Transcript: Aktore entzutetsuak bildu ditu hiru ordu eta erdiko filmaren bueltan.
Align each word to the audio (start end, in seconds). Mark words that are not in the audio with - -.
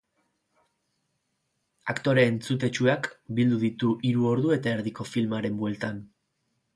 Aktore 1.93 2.23
entzutetsuak 2.29 3.09
bildu 3.41 3.59
ditu 3.65 3.91
hiru 4.13 4.25
ordu 4.31 4.55
eta 4.57 4.73
erdiko 4.79 5.07
filmaren 5.11 5.61
bueltan. 5.61 6.01